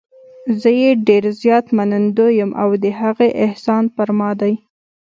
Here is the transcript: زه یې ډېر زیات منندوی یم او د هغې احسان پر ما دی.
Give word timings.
زه 0.61 0.69
یې 0.81 0.91
ډېر 1.07 1.23
زیات 1.41 1.65
منندوی 1.77 2.31
یم 2.39 2.51
او 2.61 2.69
د 2.83 2.85
هغې 2.99 3.29
احسان 3.45 3.83
پر 3.95 4.09
ما 4.19 4.31
دی. 4.41 4.53